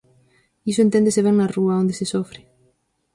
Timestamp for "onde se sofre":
1.81-2.41